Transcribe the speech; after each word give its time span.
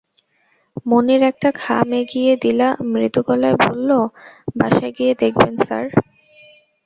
মুনির 0.85 1.21
একটা 1.21 1.49
খাম 1.61 1.87
এগিয়ে 1.93 2.33
দিলা 2.43 2.67
মৃদু 2.91 3.21
গলায় 3.27 3.57
বলল, 3.63 3.89
বাসায় 4.57 4.93
গিয়ে 4.97 5.13
দেখবেন 5.21 5.53
স্যার। 5.65 5.85